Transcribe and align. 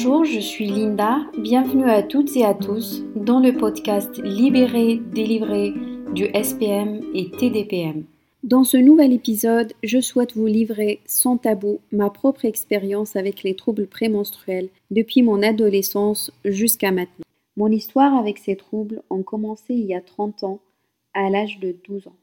Bonjour, 0.00 0.24
je 0.24 0.38
suis 0.38 0.66
Linda. 0.66 1.26
Bienvenue 1.36 1.90
à 1.90 2.04
toutes 2.04 2.36
et 2.36 2.44
à 2.44 2.54
tous 2.54 3.02
dans 3.16 3.40
le 3.40 3.52
podcast 3.52 4.16
Libéré, 4.22 5.00
délivré 5.12 5.72
du 6.14 6.26
SPM 6.26 7.00
et 7.14 7.32
TDPM. 7.32 8.04
Dans 8.44 8.62
ce 8.62 8.76
nouvel 8.76 9.12
épisode, 9.12 9.72
je 9.82 9.98
souhaite 10.00 10.36
vous 10.36 10.46
livrer 10.46 11.00
sans 11.04 11.36
tabou 11.36 11.80
ma 11.90 12.10
propre 12.10 12.44
expérience 12.44 13.16
avec 13.16 13.42
les 13.42 13.56
troubles 13.56 13.88
prémenstruels 13.88 14.68
depuis 14.92 15.22
mon 15.22 15.42
adolescence 15.42 16.30
jusqu'à 16.44 16.92
maintenant. 16.92 17.24
Mon 17.56 17.72
histoire 17.72 18.14
avec 18.14 18.38
ces 18.38 18.54
troubles 18.54 19.02
a 19.10 19.20
commencé 19.24 19.74
il 19.74 19.86
y 19.86 19.96
a 19.96 20.00
30 20.00 20.44
ans, 20.44 20.60
à 21.12 21.28
l'âge 21.28 21.58
de 21.58 21.74
12 21.88 22.06
ans. 22.06 22.16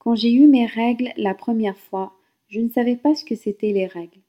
Quand 0.00 0.14
j'ai 0.14 0.34
eu 0.34 0.46
mes 0.48 0.66
règles 0.66 1.08
la 1.16 1.32
première 1.32 1.78
fois, 1.78 2.12
je 2.48 2.60
ne 2.60 2.68
savais 2.68 2.96
pas 2.96 3.14
ce 3.14 3.24
que 3.24 3.36
c'étaient 3.36 3.72
les 3.72 3.86
règles 3.86 4.20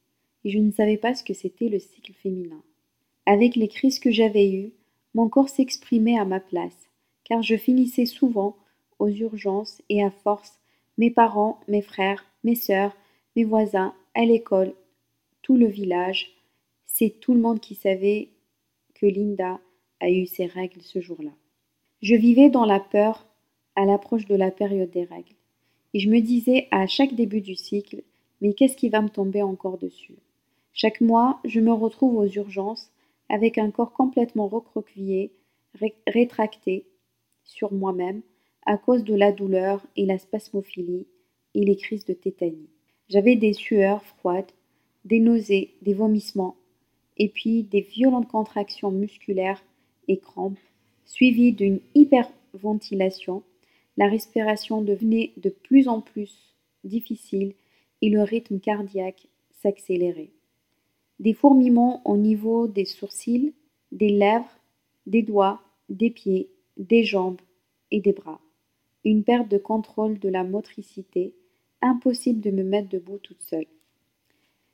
et 0.46 0.52
je 0.52 0.60
ne 0.60 0.72
savais 0.72 0.98
pas 0.98 1.14
ce 1.14 1.26
que 1.26 1.34
c'était 1.34 1.68
le 1.68 1.80
cycle 1.80 2.14
féminin. 2.14 2.64
Avec 3.26 3.56
les 3.56 3.68
crises 3.68 4.00
que 4.00 4.12
j'avais 4.12 4.52
eues, 4.52 4.74
mon 5.14 5.30
corps 5.30 5.50
s'exprimait 5.50 6.18
à 6.18 6.26
ma 6.26 6.40
place, 6.40 6.90
car 7.24 7.42
je 7.42 7.56
finissais 7.56 8.06
souvent 8.06 8.58
aux 9.00 9.08
urgences 9.08 9.82
et 9.90 10.04
à 10.04 10.12
force, 10.12 10.60
mes 10.98 11.10
parents, 11.10 11.60
mes 11.68 11.82
frères, 11.82 12.26
mes 12.44 12.56
sœurs, 12.56 12.96
mes 13.36 13.44
voisins, 13.44 13.94
à 14.14 14.26
l'école, 14.26 14.74
tout 15.42 15.56
le 15.56 15.68
village, 15.68 16.32
c'est 16.86 17.20
tout 17.20 17.34
le 17.34 17.40
monde 17.40 17.60
qui 17.60 17.76
savait 17.76 18.30
que 18.94 19.06
Linda 19.06 19.60
a 20.00 20.10
eu 20.10 20.26
ses 20.26 20.46
règles 20.46 20.82
ce 20.82 21.02
jour-là. 21.02 21.32
Je 22.02 22.16
vivais 22.16 22.50
dans 22.50 22.66
la 22.66 22.80
peur 22.80 23.26
à 23.76 23.86
l'approche 23.86 24.26
de 24.26 24.36
la 24.36 24.52
période 24.52 24.92
des 24.92 25.06
règles, 25.06 25.34
et 25.94 26.00
je 26.00 26.10
me 26.10 26.20
disais 26.20 26.68
à 26.72 26.88
chaque 26.88 27.16
début 27.16 27.42
du 27.42 27.56
cycle, 27.56 28.04
mais 28.42 28.54
qu'est-ce 28.54 28.76
qui 28.76 28.90
va 28.90 29.02
me 29.02 29.10
tomber 29.10 29.42
encore 29.42 29.78
dessus? 29.78 30.18
Chaque 30.74 31.02
mois, 31.02 31.40
je 31.46 31.60
me 31.60 31.72
retrouve 31.72 32.18
aux 32.18 32.28
urgences 32.28 32.92
avec 33.34 33.58
un 33.58 33.72
corps 33.72 33.94
complètement 33.94 34.48
recroquevillé, 34.48 35.32
rétracté 36.06 36.86
sur 37.44 37.74
moi-même 37.74 38.22
à 38.64 38.78
cause 38.78 39.04
de 39.04 39.16
la 39.16 39.32
douleur 39.32 39.84
et 39.96 40.06
la 40.06 40.20
spasmophilie 40.20 41.08
et 41.56 41.66
les 41.66 41.76
crises 41.76 42.06
de 42.06 42.14
tétanie. 42.14 42.70
J'avais 43.10 43.36
des 43.36 43.54
sueurs 43.54 44.04
froides, 44.04 44.52
des 45.04 45.20
nausées, 45.20 45.74
des 45.82 45.96
vomissements, 45.96 46.58
et 47.18 47.28
puis 47.28 47.64
des 47.64 47.82
violentes 47.82 48.28
contractions 48.28 48.92
musculaires 48.92 49.64
et 50.08 50.20
crampes, 50.20 50.60
suivies 51.04 51.54
d'une 51.54 51.80
hyperventilation. 51.96 53.42
La 53.98 54.10
respiration 54.10 54.84
devenait 54.84 55.32
de 55.38 55.50
plus 55.50 55.88
en 55.88 56.02
plus 56.02 56.54
difficile 56.84 57.56
et 58.04 58.12
le 58.12 58.22
rythme 58.22 58.60
cardiaque 58.60 59.26
s'accélérait 59.50 60.30
des 61.24 61.34
fourmillements 61.34 62.02
au 62.04 62.18
niveau 62.18 62.68
des 62.68 62.84
sourcils, 62.84 63.54
des 63.94 64.10
lèvres, 64.10 64.60
des 65.06 65.22
doigts, 65.22 65.62
des 65.88 66.10
pieds, 66.10 66.50
des 66.76 67.06
jambes 67.06 67.40
et 67.92 68.02
des 68.02 68.12
bras. 68.12 68.42
Une 69.06 69.24
perte 69.24 69.48
de 69.48 69.58
contrôle 69.58 70.20
de 70.20 70.28
la 70.28 70.44
motricité, 70.44 71.34
impossible 71.82 72.42
de 72.42 72.52
me 72.52 72.64
mettre 72.64 72.90
debout 72.90 73.20
toute 73.20 73.42
seule. 73.42 73.68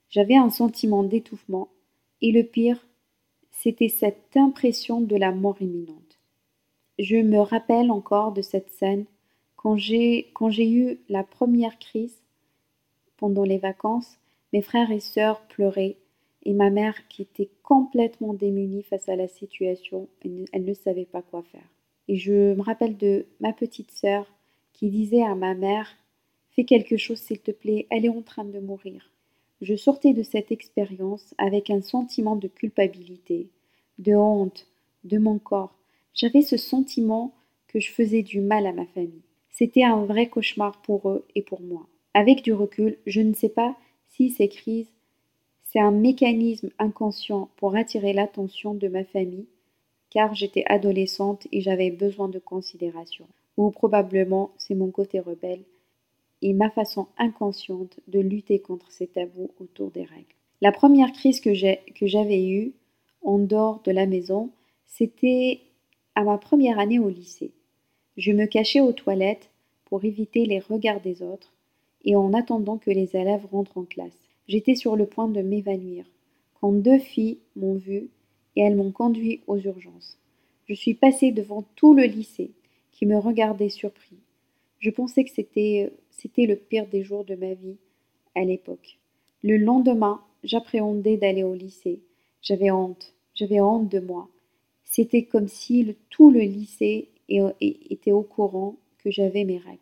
J'avais 0.09 0.37
un 0.37 0.49
sentiment 0.49 1.03
d'étouffement, 1.03 1.69
et 2.19 2.31
le 2.31 2.41
pire, 2.41 2.83
c'était 3.51 3.87
cette 3.87 4.35
impression 4.35 5.01
de 5.01 5.15
la 5.15 5.31
mort 5.31 5.61
imminente. 5.61 6.19
Je 6.97 7.17
me 7.17 7.37
rappelle 7.37 7.91
encore 7.91 8.31
de 8.31 8.41
cette 8.41 8.71
scène 8.71 9.05
quand 9.55 9.77
j'ai, 9.77 10.31
quand 10.33 10.49
j'ai 10.49 10.71
eu 10.71 10.99
la 11.09 11.23
première 11.23 11.77
crise 11.77 12.23
pendant 13.17 13.43
les 13.43 13.59
vacances, 13.59 14.17
mes 14.51 14.63
frères 14.63 14.89
et 14.89 14.99
sœurs 14.99 15.41
pleuraient 15.41 15.97
et 16.43 16.53
ma 16.53 16.69
mère 16.69 17.07
qui 17.07 17.21
était 17.21 17.49
complètement 17.63 18.33
démunie 18.33 18.83
face 18.83 19.09
à 19.09 19.15
la 19.15 19.27
situation, 19.27 20.07
elle 20.23 20.63
ne, 20.63 20.73
savait 20.73 21.05
pas 21.05 21.21
quoi 21.21 21.43
faire. 21.43 21.67
Et 22.07 22.15
je 22.15 22.53
me 22.53 22.61
rappelle 22.61 22.97
de 22.97 23.25
ma 23.39 23.53
petite 23.53 23.91
sœur 23.91 24.25
qui 24.73 24.89
disait 24.89 25.23
à 25.23 25.35
ma 25.35 25.53
mère 25.53 25.95
Fais 26.51 26.63
quelque 26.63 26.97
chose 26.97 27.19
s'il 27.19 27.39
te 27.39 27.51
plaît, 27.51 27.87
elle 27.89 28.05
est 28.05 28.09
en 28.09 28.21
train 28.21 28.43
de 28.43 28.59
mourir. 28.59 29.11
Je 29.61 29.75
sortais 29.75 30.13
de 30.13 30.23
cette 30.23 30.51
expérience 30.51 31.33
avec 31.37 31.69
un 31.69 31.81
sentiment 31.81 32.35
de 32.35 32.47
culpabilité, 32.47 33.49
de 33.97 34.15
honte, 34.15 34.67
de 35.03 35.17
mon 35.17 35.37
corps. 35.37 35.75
J'avais 36.13 36.41
ce 36.41 36.57
sentiment 36.57 37.33
que 37.67 37.79
je 37.79 37.91
faisais 37.91 38.23
du 38.23 38.41
mal 38.41 38.65
à 38.65 38.73
ma 38.73 38.85
famille. 38.87 39.23
C'était 39.51 39.83
un 39.83 40.05
vrai 40.05 40.27
cauchemar 40.27 40.81
pour 40.81 41.09
eux 41.09 41.25
et 41.35 41.41
pour 41.41 41.61
moi. 41.61 41.87
Avec 42.13 42.43
du 42.43 42.53
recul, 42.53 42.97
je 43.05 43.21
ne 43.21 43.33
sais 43.33 43.49
pas 43.49 43.77
si 44.07 44.29
ces 44.29 44.49
crises 44.49 44.91
c'est 45.71 45.79
un 45.79 45.91
mécanisme 45.91 46.71
inconscient 46.79 47.49
pour 47.57 47.75
attirer 47.75 48.11
l'attention 48.11 48.73
de 48.73 48.87
ma 48.87 49.03
famille, 49.03 49.45
car 50.09 50.33
j'étais 50.33 50.63
adolescente 50.65 51.47
et 51.51 51.61
j'avais 51.61 51.91
besoin 51.91 52.27
de 52.27 52.39
considération. 52.39 53.27
Ou 53.57 53.69
probablement 53.69 54.49
c'est 54.57 54.73
mon 54.73 54.89
côté 54.89 55.19
rebelle 55.19 55.61
et 56.41 56.53
ma 56.53 56.71
façon 56.71 57.07
inconsciente 57.17 57.99
de 58.07 58.19
lutter 58.19 58.59
contre 58.59 58.91
ces 58.91 59.05
tabous 59.05 59.51
autour 59.59 59.91
des 59.91 60.05
règles. 60.05 60.33
La 60.61 60.71
première 60.71 61.11
crise 61.11 61.39
que 61.39 61.53
j'avais 61.53 62.47
eue 62.47 62.73
en 63.21 63.37
dehors 63.37 63.81
de 63.83 63.91
la 63.91 64.07
maison, 64.07 64.49
c'était 64.87 65.59
à 66.15 66.23
ma 66.23 66.39
première 66.39 66.79
année 66.79 66.99
au 66.99 67.09
lycée. 67.09 67.51
Je 68.17 68.31
me 68.31 68.47
cachais 68.47 68.81
aux 68.81 68.93
toilettes 68.93 69.51
pour 69.85 70.03
éviter 70.03 70.45
les 70.45 70.59
regards 70.59 71.01
des 71.01 71.21
autres 71.21 71.53
et 72.05 72.15
en 72.15 72.33
attendant 72.33 72.77
que 72.77 72.89
les 72.89 73.15
élèves 73.15 73.45
rentrent 73.51 73.77
en 73.77 73.83
classe. 73.83 74.28
J'étais 74.49 74.73
sur 74.73 74.95
le 74.95 75.05
point 75.05 75.27
de 75.27 75.43
m'évanouir, 75.43 76.05
quand 76.59 76.71
deux 76.71 76.97
filles 76.97 77.37
m'ont 77.55 77.75
vue 77.75 78.09
et 78.55 78.61
elles 78.61 78.75
m'ont 78.75 78.91
conduit 78.91 79.41
aux 79.45 79.59
urgences. 79.59 80.17
Je 80.65 80.73
suis 80.73 80.95
passée 80.95 81.31
devant 81.31 81.63
tout 81.75 81.93
le 81.93 82.05
lycée, 82.05 82.49
qui 82.91 83.05
me 83.05 83.15
regardait 83.15 83.69
surpris. 83.69 84.17
Je 84.79 84.89
pensais 84.89 85.23
que 85.23 85.29
c'était, 85.29 85.93
c'était 86.09 86.47
le 86.47 86.55
pire 86.55 86.87
des 86.87 87.03
jours 87.03 87.25
de 87.25 87.35
ma 87.35 87.53
vie 87.53 87.77
à 88.33 88.43
l'époque. 88.43 88.97
Le 89.43 89.57
lendemain, 89.57 90.19
j'appréhendais 90.43 91.17
d'aller 91.17 91.43
au 91.43 91.53
lycée. 91.53 91.99
J'avais 92.41 92.71
honte, 92.71 93.13
j'avais 93.35 93.61
honte 93.61 93.87
de 93.87 93.99
moi. 93.99 94.29
C'était 94.83 95.25
comme 95.25 95.47
si 95.47 95.95
tout 96.09 96.31
le 96.31 96.39
lycée 96.39 97.09
était 97.29 98.11
au 98.11 98.23
courant 98.23 98.77
que 98.97 99.11
j'avais 99.11 99.43
mes 99.43 99.59
règles. 99.59 99.77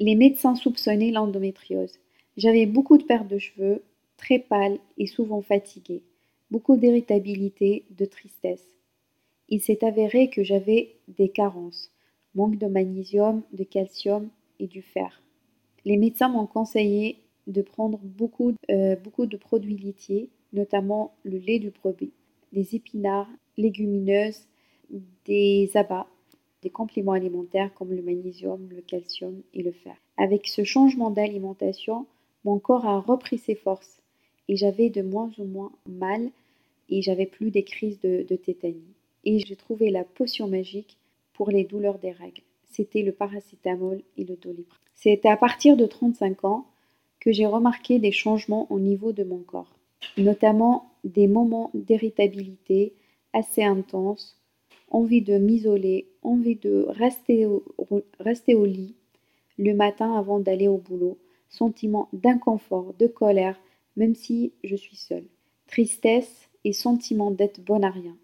Les 0.00 0.16
médecins 0.16 0.56
soupçonnaient 0.56 1.12
l'endométriose. 1.12 2.00
J'avais 2.38 2.66
beaucoup 2.66 2.98
de 2.98 3.02
pertes 3.02 3.26
de 3.26 3.38
cheveux, 3.38 3.82
très 4.16 4.38
pâle 4.38 4.78
et 4.96 5.08
souvent 5.08 5.42
fatiguée, 5.42 6.04
beaucoup 6.52 6.76
d'irritabilité, 6.76 7.84
de 7.90 8.04
tristesse. 8.04 8.76
Il 9.48 9.60
s'est 9.60 9.84
avéré 9.84 10.30
que 10.30 10.44
j'avais 10.44 10.94
des 11.08 11.30
carences, 11.30 11.90
manque 12.36 12.56
de 12.56 12.68
magnésium, 12.68 13.42
de 13.52 13.64
calcium 13.64 14.28
et 14.60 14.68
du 14.68 14.82
fer. 14.82 15.20
Les 15.84 15.96
médecins 15.96 16.28
m'ont 16.28 16.46
conseillé 16.46 17.18
de 17.48 17.60
prendre 17.60 17.98
beaucoup, 17.98 18.54
euh, 18.70 18.94
beaucoup 18.94 19.26
de 19.26 19.36
produits 19.36 19.76
laitiers, 19.76 20.30
notamment 20.52 21.16
le 21.24 21.38
lait 21.38 21.58
du 21.58 21.70
brebis, 21.70 22.12
des 22.52 22.76
épinards, 22.76 23.30
légumineuses, 23.56 24.46
des 25.24 25.72
abats, 25.74 26.06
des 26.62 26.70
compléments 26.70 27.12
alimentaires 27.12 27.74
comme 27.74 27.92
le 27.92 28.02
magnésium, 28.02 28.68
le 28.70 28.82
calcium 28.82 29.42
et 29.54 29.64
le 29.64 29.72
fer. 29.72 29.96
Avec 30.16 30.46
ce 30.46 30.62
changement 30.62 31.10
d'alimentation, 31.10 32.06
mon 32.44 32.58
corps 32.58 32.86
a 32.86 33.00
repris 33.00 33.38
ses 33.38 33.54
forces 33.54 34.00
et 34.48 34.56
j'avais 34.56 34.90
de 34.90 35.02
moins 35.02 35.30
en 35.38 35.44
moins 35.44 35.72
mal 35.86 36.30
et 36.88 37.02
j'avais 37.02 37.26
plus 37.26 37.50
des 37.50 37.64
crises 37.64 38.00
de, 38.00 38.22
tétanie. 38.36 38.94
Et 39.24 39.38
j'ai 39.40 39.56
trouvé 39.56 39.90
la 39.90 40.04
potion 40.04 40.48
magique 40.48 40.96
pour 41.34 41.50
les 41.50 41.64
douleurs 41.64 41.98
des 41.98 42.12
règles. 42.12 42.42
C'était 42.64 43.02
le 43.02 43.12
paracétamol 43.12 44.02
et 44.16 44.24
le 44.24 44.36
doliprane. 44.36 44.78
C'était 44.94 45.28
à 45.28 45.36
partir 45.36 45.76
de 45.76 45.86
35 45.86 46.44
ans 46.44 46.66
que 47.20 47.32
j'ai 47.32 47.46
remarqué 47.46 47.98
des 47.98 48.12
changements 48.12 48.66
au 48.70 48.78
niveau 48.78 49.12
de 49.12 49.24
mon 49.24 49.38
corps, 49.38 49.76
notamment 50.16 50.92
des 51.04 51.26
moments 51.26 51.70
d'irritabilité 51.74 52.94
assez 53.32 53.62
intenses, 53.62 54.40
envie 54.90 55.22
de 55.22 55.36
m'isoler, 55.38 56.08
envie 56.22 56.56
de 56.56 56.86
rester 56.88 57.46
rester 58.18 58.54
au 58.54 58.64
lit 58.64 58.94
le 59.58 59.74
matin 59.74 60.14
avant 60.14 60.38
d'aller 60.38 60.68
au 60.68 60.78
boulot, 60.78 61.18
sentiment 61.48 62.08
d'inconfort, 62.12 62.94
de 62.98 63.06
colère, 63.06 63.58
même 63.96 64.14
si 64.14 64.52
je 64.64 64.76
suis 64.76 64.96
seule. 64.96 65.26
Tristesse 65.66 66.48
et 66.64 66.72
sentiment 66.72 67.30
d'être 67.30 67.60
bonne 67.60 67.84
à 67.84 67.90
rien. 67.90 68.16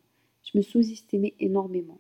Je 0.45 0.59
me 0.59 0.63
sous-estimais 0.63 1.35
énormément. 1.41 1.99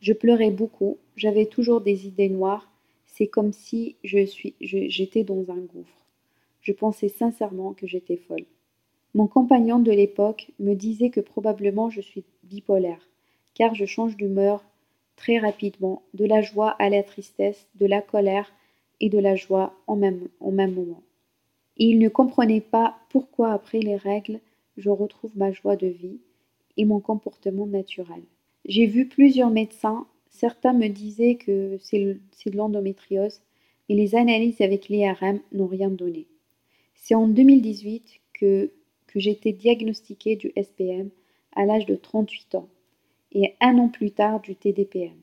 Je 0.00 0.12
pleurais 0.12 0.50
beaucoup, 0.50 0.98
j'avais 1.16 1.46
toujours 1.46 1.80
des 1.80 2.06
idées 2.06 2.28
noires, 2.28 2.70
c'est 3.06 3.26
comme 3.26 3.52
si 3.52 3.96
je 4.02 4.24
suis, 4.24 4.54
j'étais 4.60 5.24
dans 5.24 5.50
un 5.50 5.60
gouffre. 5.60 6.06
Je 6.60 6.72
pensais 6.72 7.08
sincèrement 7.08 7.74
que 7.74 7.86
j'étais 7.86 8.16
folle. 8.16 8.46
Mon 9.14 9.26
compagnon 9.26 9.78
de 9.78 9.92
l'époque 9.92 10.50
me 10.58 10.74
disait 10.74 11.10
que 11.10 11.20
probablement 11.20 11.90
je 11.90 12.00
suis 12.00 12.24
bipolaire, 12.44 13.08
car 13.54 13.74
je 13.74 13.84
change 13.84 14.16
d'humeur 14.16 14.64
très 15.16 15.38
rapidement, 15.38 16.02
de 16.14 16.24
la 16.24 16.40
joie 16.40 16.70
à 16.70 16.88
la 16.88 17.02
tristesse, 17.02 17.68
de 17.74 17.86
la 17.86 18.00
colère 18.00 18.50
et 19.02 19.10
de 19.10 19.18
la 19.18 19.36
joie 19.36 19.74
en 19.86 19.96
même, 19.96 20.28
au 20.40 20.50
même 20.50 20.72
moment. 20.72 21.02
Et 21.76 21.84
il 21.84 21.98
ne 21.98 22.08
comprenait 22.08 22.62
pas 22.62 22.96
pourquoi 23.10 23.52
après 23.52 23.80
les 23.80 23.96
règles 23.96 24.40
je 24.78 24.88
retrouve 24.88 25.36
ma 25.36 25.52
joie 25.52 25.76
de 25.76 25.88
vie 25.88 26.18
et 26.78 26.86
mon 26.86 27.00
comportement 27.00 27.66
naturel. 27.66 28.22
J'ai 28.64 28.86
vu 28.86 29.06
plusieurs 29.06 29.50
médecins, 29.50 30.06
certains 30.30 30.72
me 30.72 30.88
disaient 30.88 31.34
que 31.34 31.76
c'est 31.82 31.98
de 31.98 32.56
l'endométriose, 32.56 33.40
et 33.88 33.94
les 33.94 34.14
analyses 34.14 34.62
avec 34.62 34.88
l'IRM 34.88 35.40
n'ont 35.52 35.66
rien 35.66 35.90
donné. 35.90 36.26
C'est 36.94 37.14
en 37.14 37.26
2018 37.26 38.20
que, 38.32 38.72
que 39.08 39.28
été 39.28 39.52
diagnostiquée 39.52 40.36
du 40.36 40.52
SPM 40.56 41.10
à 41.54 41.66
l'âge 41.66 41.84
de 41.84 41.96
38 41.96 42.54
ans 42.54 42.68
et 43.32 43.54
un 43.60 43.78
an 43.78 43.88
plus 43.88 44.12
tard 44.12 44.40
du 44.40 44.54
TDPM. 44.54 45.16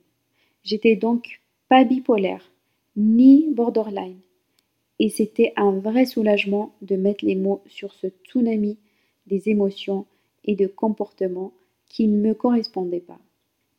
J'étais 0.64 0.96
donc 0.96 1.42
pas 1.70 1.84
bipolaire, 1.86 2.52
ni 3.00 3.50
borderline. 3.54 4.20
Et 5.00 5.10
c'était 5.10 5.54
un 5.56 5.72
vrai 5.72 6.06
soulagement 6.06 6.76
de 6.82 6.98
mettre 6.98 7.26
les 7.26 7.36
mots 7.36 7.62
sur 7.66 7.94
ce 7.94 8.08
tsunami 8.26 8.78
des 9.26 9.48
émotions 9.48 10.06
et 10.44 10.56
de 10.56 10.68
comportements 10.68 11.54
qui 11.88 12.08
ne 12.08 12.18
me 12.18 12.34
correspondaient 12.34 13.00
pas. 13.00 13.20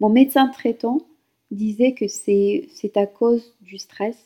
Mon 0.00 0.08
médecin 0.08 0.48
traitant 0.48 1.02
disait 1.50 1.92
que 1.92 2.08
c'est 2.08 2.96
à 2.96 3.06
cause 3.06 3.54
du 3.60 3.76
stress, 3.76 4.16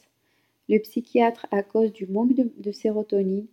le 0.68 0.78
psychiatre 0.78 1.46
à 1.50 1.64
cause 1.64 1.92
du 1.92 2.06
manque 2.06 2.34
de, 2.34 2.72
sérotonine, 2.72 3.46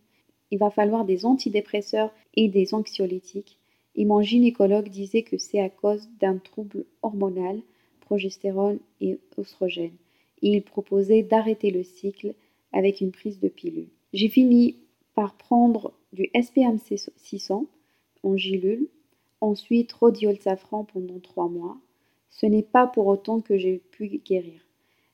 il 0.52 0.60
va 0.60 0.70
falloir 0.70 1.06
des 1.06 1.26
antidépresseurs 1.26 2.14
et 2.36 2.50
des 2.50 2.76
anxiolytiques, 2.76 3.58
et 3.96 4.06
mon 4.06 4.22
gynécologue 4.22 4.90
disait 4.90 5.24
que 5.24 5.38
c'est 5.38 5.60
à 5.60 5.70
cause 5.70 6.08
d'un 6.20 6.38
trouble 6.38 6.86
hormonal, 7.02 7.62
progestérone 8.02 8.80
et 9.00 9.20
oestrogène, 9.38 9.96
il 10.42 10.62
proposait 10.64 11.24
d'arrêter 11.24 11.72
le 11.72 11.84
cycle 11.84 12.34
avec 12.72 13.02
une 13.02 13.12
prise 13.12 13.40
de 13.40 13.50
pilule. 13.50 13.90
J'ai 14.14 14.30
fini 14.30 14.78
par 15.14 15.36
prendre 15.36 15.94
du 16.14 16.30
SPM 16.40 16.78
600 17.18 17.66
en 18.24 18.38
gilule, 18.38 18.88
ensuite 19.40 19.92
rhodiol 19.92 20.38
safran 20.40 20.84
pendant 20.86 21.20
trois 21.20 21.48
mois. 21.48 21.78
Ce 22.30 22.46
n'est 22.46 22.64
pas 22.64 22.88
pour 22.88 23.08
autant 23.08 23.42
que 23.42 23.58
j'ai 23.58 23.78
pu 23.92 24.22
guérir. 24.26 24.62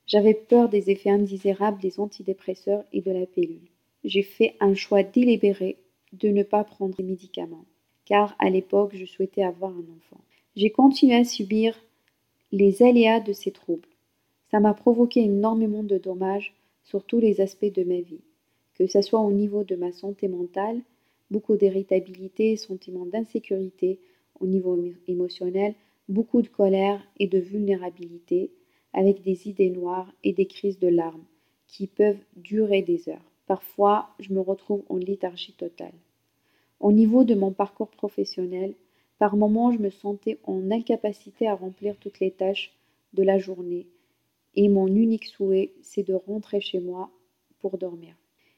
J'avais 0.06 0.34
peur 0.34 0.70
des 0.70 0.90
effets 0.90 1.10
indésirables 1.10 1.82
des 1.82 2.00
antidépresseurs 2.00 2.84
et 2.94 3.02
de 3.02 3.12
la 3.12 3.26
pilule. 3.26 3.70
J'ai 4.04 4.24
fait 4.24 4.56
un 4.60 4.74
choix 4.74 5.04
délibéré 5.04 5.78
de 6.14 6.30
ne 6.30 6.44
pas 6.44 6.64
prendre 6.64 6.96
les 6.98 7.04
médicaments, 7.04 7.66
car 8.06 8.36
à 8.40 8.50
l'époque 8.50 8.96
je 8.96 9.06
souhaitais 9.06 9.44
avoir 9.44 9.72
un 9.72 9.86
enfant. 9.98 10.22
J'ai 10.56 10.70
continué 10.70 11.16
à 11.16 11.26
subir 11.26 11.78
les 12.52 12.82
aléas 12.82 13.20
de 13.20 13.34
ces 13.34 13.52
troubles. 13.52 13.90
Ça 14.50 14.60
m'a 14.62 14.74
provoqué 14.74 15.22
énormément 15.24 15.84
de 15.84 15.98
dommages 15.98 16.54
sur 16.84 17.04
tous 17.04 17.20
les 17.20 17.42
aspects 17.42 17.74
de 17.74 17.84
ma 17.84 18.00
vie, 18.00 18.22
que 18.76 18.88
ce 18.88 19.02
soit 19.02 19.20
au 19.20 19.32
niveau 19.32 19.66
de 19.66 19.76
ma 19.76 19.92
santé 19.92 20.30
mentale, 20.30 20.82
beaucoup 21.32 21.58
d'irritabilité, 21.58 22.56
sentiment 22.56 23.06
d'insécurité, 23.06 24.00
au 24.40 24.48
niveau 24.48 24.82
émotionnel, 25.08 25.76
beaucoup 26.08 26.42
de 26.42 26.48
colère 26.48 27.06
et 27.20 27.28
de 27.28 27.40
vulnérabilité, 27.40 28.52
avec 28.94 29.22
des 29.22 29.50
idées 29.50 29.70
noires 29.70 30.14
et 30.24 30.32
des 30.32 30.46
crises 30.46 30.80
de 30.80 30.88
larmes 30.88 31.26
qui 31.68 31.88
peuvent 31.88 32.24
durer 32.38 32.82
des 32.82 33.10
heures. 33.10 33.32
Parfois, 33.48 34.10
je 34.20 34.34
me 34.34 34.40
retrouve 34.40 34.84
en 34.88 34.96
léthargie 34.96 35.54
totale. 35.54 35.94
Au 36.80 36.94
niveau 36.94 37.26
de 37.26 37.36
mon 37.36 37.52
parcours 37.52 37.90
professionnel, 37.90 38.74
par 39.20 39.36
moments, 39.36 39.74
je 39.74 39.80
me 39.80 39.90
sentais 39.90 40.38
en 40.44 40.72
incapacité 40.72 41.48
à 41.48 41.56
remplir 41.56 41.98
toutes 41.98 42.22
les 42.22 42.32
tâches 42.32 42.72
de 43.14 43.24
la 43.24 43.40
journée 43.40 43.88
et 44.58 44.68
mon 44.68 44.88
unique 44.88 45.28
souhait, 45.28 45.72
c'est 45.82 46.04
de 46.04 46.16
rentrer 46.16 46.60
chez 46.60 46.80
moi 46.80 47.10
pour 47.60 47.78
dormir. 47.78 48.16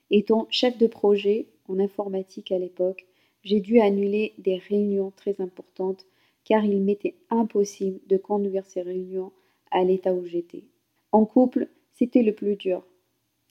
Étant 0.09 0.47
chef 0.49 0.77
de 0.77 0.87
projet 0.87 1.47
en 1.67 1.77
informatique 1.77 2.51
à 2.51 2.57
l'époque, 2.57 3.05
j'ai 3.43 3.59
dû 3.59 3.79
annuler 3.79 4.33
des 4.37 4.57
réunions 4.57 5.11
très 5.15 5.39
importantes 5.39 6.05
car 6.45 6.65
il 6.65 6.81
m'était 6.81 7.15
impossible 7.29 7.99
de 8.07 8.17
conduire 8.17 8.65
ces 8.65 8.81
réunions 8.81 9.31
à 9.71 9.83
l'état 9.83 10.13
où 10.13 10.25
j'étais. 10.25 10.63
En 11.11 11.25
couple, 11.25 11.67
c'était 11.93 12.23
le 12.23 12.33
plus 12.33 12.55
dur, 12.55 12.83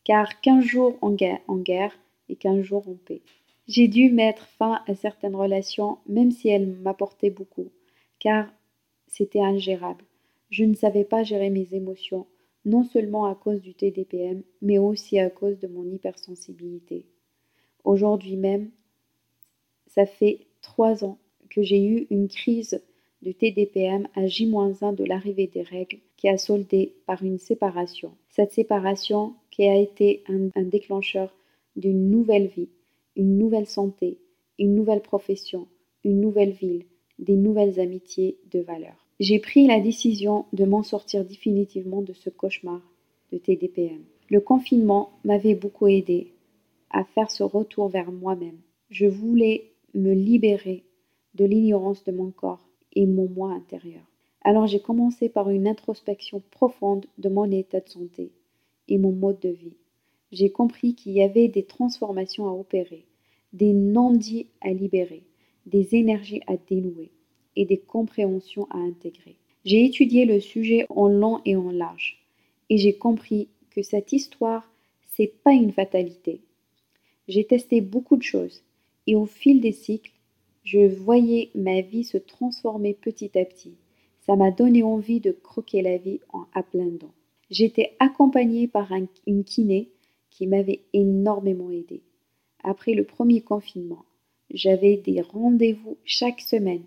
car 0.04 0.40
15 0.40 0.64
jours 0.64 0.96
en 1.00 1.12
guerre, 1.12 1.98
et 2.30 2.36
15 2.36 2.62
jours 2.62 2.88
en 2.88 2.94
paix. 2.94 3.20
J'ai 3.68 3.88
dû 3.88 4.10
mettre 4.10 4.46
fin 4.46 4.80
à 4.86 4.94
certaines 4.94 5.36
relations, 5.36 5.98
même 6.08 6.30
si 6.30 6.48
elles 6.48 6.66
m'apportaient 6.66 7.30
beaucoup, 7.30 7.68
car 8.18 8.48
c'était 9.06 9.40
ingérable. 9.40 10.04
Je 10.50 10.64
ne 10.64 10.74
savais 10.74 11.04
pas 11.04 11.22
gérer 11.22 11.50
mes 11.50 11.68
émotions, 11.72 12.26
non 12.68 12.84
seulement 12.84 13.24
à 13.24 13.34
cause 13.34 13.62
du 13.62 13.74
TDPM, 13.74 14.42
mais 14.60 14.78
aussi 14.78 15.18
à 15.18 15.30
cause 15.30 15.58
de 15.58 15.66
mon 15.66 15.84
hypersensibilité. 15.84 17.06
Aujourd'hui 17.82 18.36
même, 18.36 18.70
ça 19.86 20.04
fait 20.04 20.46
trois 20.60 21.02
ans 21.02 21.18
que 21.48 21.62
j'ai 21.62 21.82
eu 21.82 22.06
une 22.10 22.28
crise 22.28 22.82
de 23.22 23.32
TDPM 23.32 24.06
à 24.14 24.26
J-1 24.26 24.94
de 24.94 25.04
l'arrivée 25.04 25.46
des 25.46 25.62
règles 25.62 25.98
qui 26.18 26.28
a 26.28 26.36
soldé 26.36 26.94
par 27.06 27.22
une 27.24 27.38
séparation. 27.38 28.12
Cette 28.28 28.52
séparation 28.52 29.34
qui 29.50 29.64
a 29.64 29.76
été 29.76 30.22
un, 30.28 30.50
un 30.54 30.64
déclencheur 30.64 31.34
d'une 31.74 32.10
nouvelle 32.10 32.48
vie, 32.48 32.68
une 33.16 33.38
nouvelle 33.38 33.66
santé, 33.66 34.18
une 34.58 34.74
nouvelle 34.74 35.00
profession, 35.00 35.66
une 36.04 36.20
nouvelle 36.20 36.52
ville, 36.52 36.84
des 37.18 37.36
nouvelles 37.36 37.80
amitiés 37.80 38.38
de 38.50 38.60
valeur. 38.60 39.07
J'ai 39.20 39.40
pris 39.40 39.66
la 39.66 39.80
décision 39.80 40.44
de 40.52 40.64
m'en 40.64 40.84
sortir 40.84 41.24
définitivement 41.24 42.02
de 42.02 42.12
ce 42.12 42.30
cauchemar 42.30 42.80
de 43.32 43.38
TDPM. 43.38 44.04
Le 44.30 44.40
confinement 44.40 45.10
m'avait 45.24 45.56
beaucoup 45.56 45.88
aidé 45.88 46.32
à 46.90 47.02
faire 47.02 47.28
ce 47.28 47.42
retour 47.42 47.88
vers 47.88 48.12
moi-même. 48.12 48.60
Je 48.90 49.06
voulais 49.06 49.72
me 49.92 50.12
libérer 50.12 50.84
de 51.34 51.44
l'ignorance 51.44 52.04
de 52.04 52.12
mon 52.12 52.30
corps 52.30 52.68
et 52.92 53.06
mon 53.06 53.28
moi 53.28 53.50
intérieur. 53.52 54.04
Alors 54.42 54.68
j'ai 54.68 54.80
commencé 54.80 55.28
par 55.28 55.50
une 55.50 55.66
introspection 55.66 56.40
profonde 56.52 57.06
de 57.18 57.28
mon 57.28 57.50
état 57.50 57.80
de 57.80 57.88
santé 57.88 58.30
et 58.86 58.98
mon 58.98 59.10
mode 59.10 59.40
de 59.40 59.48
vie. 59.48 59.76
J'ai 60.30 60.50
compris 60.50 60.94
qu'il 60.94 61.12
y 61.12 61.22
avait 61.22 61.48
des 61.48 61.64
transformations 61.64 62.46
à 62.46 62.52
opérer, 62.52 63.04
des 63.52 63.72
non-dits 63.72 64.46
à 64.60 64.70
libérer, 64.70 65.24
des 65.66 65.96
énergies 65.96 66.42
à 66.46 66.56
dénouer 66.56 67.10
et 67.56 67.64
des 67.64 67.78
compréhensions 67.78 68.66
à 68.70 68.78
intégrer. 68.78 69.36
J'ai 69.64 69.84
étudié 69.84 70.24
le 70.24 70.40
sujet 70.40 70.86
en 70.88 71.08
long 71.08 71.40
et 71.44 71.56
en 71.56 71.70
large, 71.70 72.22
et 72.70 72.78
j'ai 72.78 72.94
compris 72.94 73.48
que 73.70 73.82
cette 73.82 74.12
histoire, 74.12 74.70
c'est 75.14 75.32
pas 75.42 75.52
une 75.52 75.72
fatalité. 75.72 76.40
J'ai 77.26 77.44
testé 77.44 77.80
beaucoup 77.80 78.16
de 78.16 78.22
choses, 78.22 78.62
et 79.06 79.14
au 79.14 79.26
fil 79.26 79.60
des 79.60 79.72
cycles, 79.72 80.12
je 80.64 80.86
voyais 80.86 81.50
ma 81.54 81.80
vie 81.80 82.04
se 82.04 82.18
transformer 82.18 82.94
petit 82.94 83.38
à 83.38 83.44
petit. 83.44 83.74
Ça 84.20 84.36
m'a 84.36 84.50
donné 84.50 84.82
envie 84.82 85.20
de 85.20 85.32
croquer 85.32 85.82
la 85.82 85.96
vie 85.96 86.20
en 86.32 86.46
à 86.54 86.62
plein 86.62 86.88
dents. 86.88 87.14
J'étais 87.50 87.96
accompagnée 87.98 88.68
par 88.68 88.92
une 89.26 89.44
kiné 89.44 89.88
qui 90.30 90.46
m'avait 90.46 90.82
énormément 90.92 91.70
aidée. 91.70 92.02
Après 92.62 92.92
le 92.92 93.04
premier 93.04 93.40
confinement, 93.40 94.04
j'avais 94.52 94.96
des 94.96 95.20
rendez-vous 95.20 95.96
chaque 96.04 96.40
semaine 96.40 96.84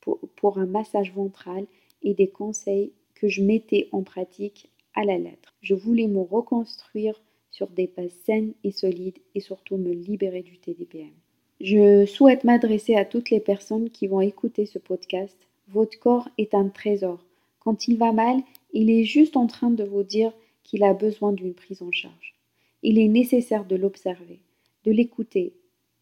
pour, 0.00 0.58
un 0.58 0.66
massage 0.66 1.12
ventral 1.12 1.66
et 2.02 2.14
des 2.14 2.28
conseils 2.28 2.92
que 3.14 3.28
je 3.28 3.42
mettais 3.42 3.88
en 3.92 4.02
pratique 4.02 4.70
à 4.94 5.04
la 5.04 5.18
lettre. 5.18 5.54
Je 5.60 5.74
voulais 5.74 6.06
me 6.06 6.20
reconstruire 6.20 7.20
sur 7.50 7.68
des 7.68 7.90
bases 7.94 8.16
saines 8.24 8.54
et 8.64 8.70
solides 8.70 9.18
et 9.34 9.40
surtout 9.40 9.76
me 9.76 9.92
libérer 9.92 10.42
du 10.42 10.58
TDPM. 10.58 11.12
Je 11.60 12.06
souhaite 12.06 12.44
m'adresser 12.44 12.94
à 12.94 13.04
toutes 13.04 13.30
les 13.30 13.40
personnes 13.40 13.90
qui 13.90 14.06
vont 14.06 14.22
écouter 14.22 14.64
ce 14.64 14.78
podcast. 14.78 15.36
Votre 15.68 15.98
corps 15.98 16.28
est 16.38 16.54
un 16.54 16.68
trésor. 16.68 17.22
Quand 17.58 17.86
il 17.86 17.98
va 17.98 18.12
mal, 18.12 18.40
il 18.72 18.90
est 18.90 19.04
juste 19.04 19.36
en 19.36 19.46
train 19.46 19.70
de 19.70 19.84
vous 19.84 20.02
dire 20.02 20.32
qu'il 20.64 20.82
a 20.84 20.94
besoin 20.94 21.32
d'une 21.32 21.54
prise 21.54 21.82
en 21.82 21.92
charge. 21.92 22.34
Il 22.82 22.98
est 22.98 23.08
nécessaire 23.08 23.66
de 23.66 23.76
l'observer, 23.76 24.40
de 24.84 24.92
l'écouter 24.92 25.52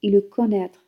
et 0.03 0.11
le 0.11 0.21
connaître 0.21 0.85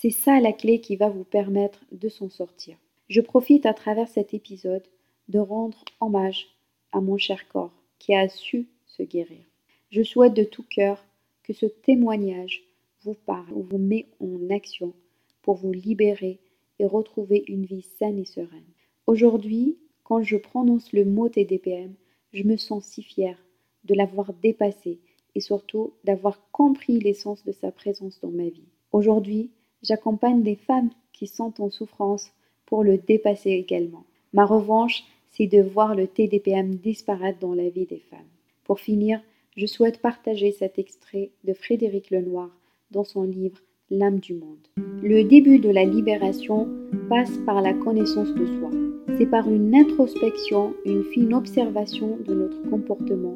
c'est 0.00 0.08
ça 0.08 0.40
la 0.40 0.54
clé 0.54 0.80
qui 0.80 0.96
va 0.96 1.10
vous 1.10 1.24
permettre 1.24 1.84
de 1.92 2.08
s'en 2.08 2.30
sortir. 2.30 2.78
Je 3.10 3.20
profite 3.20 3.66
à 3.66 3.74
travers 3.74 4.08
cet 4.08 4.32
épisode 4.32 4.84
de 5.28 5.38
rendre 5.38 5.84
hommage 6.00 6.56
à 6.92 7.02
mon 7.02 7.18
cher 7.18 7.46
corps 7.48 7.74
qui 7.98 8.14
a 8.14 8.26
su 8.30 8.66
se 8.86 9.02
guérir. 9.02 9.44
Je 9.90 10.02
souhaite 10.02 10.32
de 10.32 10.42
tout 10.42 10.62
cœur 10.62 11.04
que 11.42 11.52
ce 11.52 11.66
témoignage 11.66 12.62
vous 13.02 13.12
parle 13.12 13.52
ou 13.52 13.62
vous 13.62 13.76
met 13.76 14.06
en 14.20 14.48
action 14.48 14.94
pour 15.42 15.56
vous 15.56 15.72
libérer 15.72 16.38
et 16.78 16.86
retrouver 16.86 17.44
une 17.46 17.66
vie 17.66 17.86
saine 17.98 18.18
et 18.18 18.24
sereine. 18.24 18.72
Aujourd'hui, 19.06 19.76
quand 20.02 20.22
je 20.22 20.38
prononce 20.38 20.94
le 20.94 21.04
mot 21.04 21.28
TDPM, 21.28 21.92
je 22.32 22.44
me 22.44 22.56
sens 22.56 22.86
si 22.86 23.02
fière 23.02 23.36
de 23.84 23.94
l'avoir 23.94 24.32
dépassé 24.32 24.98
et 25.34 25.40
surtout 25.40 25.92
d'avoir 26.04 26.40
compris 26.52 27.00
l'essence 27.00 27.44
de 27.44 27.52
sa 27.52 27.70
présence 27.70 28.18
dans 28.22 28.30
ma 28.30 28.48
vie. 28.48 28.68
Aujourd'hui, 28.92 29.50
J'accompagne 29.82 30.42
des 30.42 30.56
femmes 30.56 30.90
qui 31.12 31.26
sont 31.26 31.60
en 31.60 31.70
souffrance 31.70 32.32
pour 32.66 32.84
le 32.84 32.98
dépasser 32.98 33.50
également. 33.50 34.04
Ma 34.32 34.44
revanche, 34.44 35.04
c'est 35.30 35.46
de 35.46 35.62
voir 35.62 35.94
le 35.94 36.06
TDPM 36.06 36.74
disparaître 36.74 37.38
dans 37.38 37.54
la 37.54 37.68
vie 37.68 37.86
des 37.86 38.02
femmes. 38.10 38.18
Pour 38.64 38.80
finir, 38.80 39.20
je 39.56 39.66
souhaite 39.66 40.00
partager 40.00 40.52
cet 40.52 40.78
extrait 40.78 41.30
de 41.44 41.54
Frédéric 41.54 42.10
Lenoir 42.10 42.50
dans 42.90 43.04
son 43.04 43.22
livre 43.22 43.58
l'âme 43.90 44.20
du 44.20 44.34
monde. 44.34 44.68
Le 45.02 45.24
début 45.24 45.58
de 45.58 45.70
la 45.70 45.84
libération 45.84 46.68
passe 47.08 47.36
par 47.46 47.60
la 47.60 47.72
connaissance 47.72 48.32
de 48.34 48.46
soi. 48.46 48.70
C'est 49.18 49.26
par 49.26 49.50
une 49.50 49.74
introspection, 49.74 50.74
une 50.84 51.04
fine 51.04 51.34
observation 51.34 52.18
de 52.24 52.34
notre 52.34 52.62
comportement, 52.70 53.34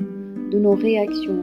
de 0.51 0.59
nos 0.59 0.75
réactions, 0.75 1.43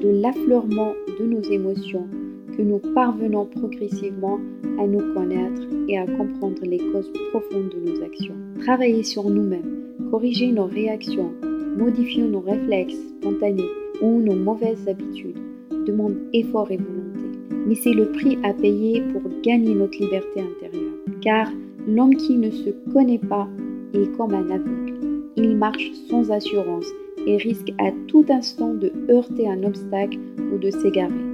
de 0.00 0.08
l'affleurement 0.08 0.94
de 1.20 1.24
nos 1.24 1.42
émotions 1.42 2.08
que 2.56 2.62
nous 2.62 2.78
parvenons 2.94 3.46
progressivement 3.46 4.38
à 4.78 4.86
nous 4.86 5.12
connaître 5.14 5.62
et 5.88 5.98
à 5.98 6.06
comprendre 6.06 6.62
les 6.62 6.78
causes 6.78 7.12
profondes 7.30 7.70
de 7.70 7.90
nos 7.90 8.02
actions. 8.02 8.34
Travailler 8.60 9.02
sur 9.02 9.28
nous-mêmes, 9.28 10.08
corriger 10.10 10.52
nos 10.52 10.66
réactions, 10.66 11.32
modifier 11.76 12.24
nos 12.24 12.40
réflexes 12.40 12.98
spontanés 13.20 13.70
ou 14.00 14.20
nos 14.20 14.36
mauvaises 14.36 14.88
habitudes 14.88 15.38
demande 15.84 16.16
effort 16.32 16.70
et 16.70 16.76
volonté. 16.76 17.38
Mais 17.66 17.74
c'est 17.74 17.92
le 17.92 18.10
prix 18.12 18.38
à 18.42 18.52
payer 18.52 19.02
pour 19.12 19.22
gagner 19.42 19.74
notre 19.74 19.98
liberté 19.98 20.40
intérieure. 20.40 20.92
Car 21.20 21.50
l'homme 21.86 22.16
qui 22.16 22.36
ne 22.36 22.50
se 22.50 22.70
connaît 22.92 23.18
pas 23.18 23.48
est 23.94 24.10
comme 24.16 24.34
un 24.34 24.50
aveugle. 24.50 24.94
Il 25.36 25.56
marche 25.56 25.92
sans 26.08 26.30
assurance 26.30 26.86
et 27.26 27.36
risque 27.36 27.72
à 27.78 27.90
tout 28.08 28.24
instant 28.28 28.74
de 28.74 28.92
heurter 29.10 29.48
un 29.48 29.62
obstacle 29.64 30.18
ou 30.52 30.58
de 30.58 30.70
s'égarer. 30.70 31.31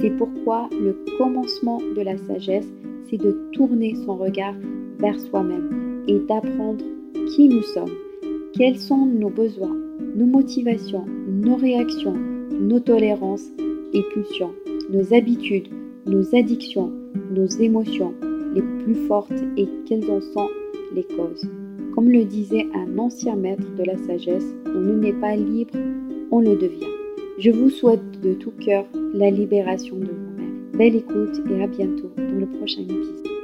C'est 0.00 0.16
pourquoi 0.16 0.70
le 0.72 0.96
commencement 1.18 1.78
de 1.94 2.00
la 2.00 2.16
sagesse, 2.16 2.72
c'est 3.08 3.18
de 3.18 3.36
tourner 3.52 3.94
son 4.06 4.16
regard 4.16 4.54
vers 4.98 5.20
soi-même 5.20 6.04
et 6.08 6.18
d'apprendre 6.20 6.82
qui 7.28 7.48
nous 7.48 7.62
sommes, 7.62 7.92
quels 8.54 8.78
sont 8.78 9.04
nos 9.04 9.28
besoins, 9.28 9.76
nos 10.16 10.24
motivations, 10.24 11.04
nos 11.28 11.56
réactions, 11.56 12.16
nos 12.50 12.80
tolérances 12.80 13.50
et 13.92 14.02
pulsions, 14.14 14.54
nos 14.90 15.12
habitudes, 15.12 15.68
nos 16.06 16.34
addictions, 16.34 16.90
nos 17.30 17.46
émotions 17.46 18.14
les 18.54 18.62
plus 18.82 18.94
fortes 19.06 19.42
et 19.58 19.68
quelles 19.84 20.10
en 20.10 20.20
sont 20.20 20.48
les 20.94 21.04
causes. 21.04 21.46
Comme 21.94 22.08
le 22.08 22.24
disait 22.24 22.66
un 22.74 22.98
ancien 22.98 23.36
maître 23.36 23.66
de 23.76 23.84
la 23.84 23.98
sagesse, 23.98 24.54
on 24.66 24.80
ne 24.80 24.94
n'est 24.94 25.12
pas 25.12 25.36
libre, 25.36 25.76
on 26.30 26.40
le 26.40 26.56
devient. 26.56 26.99
Je 27.40 27.50
vous 27.50 27.70
souhaite 27.70 28.20
de 28.20 28.34
tout 28.34 28.50
cœur 28.50 28.84
la 29.14 29.30
libération 29.30 29.96
de 29.96 30.04
vous-même. 30.04 30.66
Belle 30.74 30.96
écoute 30.96 31.40
et 31.50 31.62
à 31.62 31.66
bientôt 31.66 32.12
dans 32.18 32.38
le 32.38 32.46
prochain 32.46 32.82
épisode. 32.82 33.39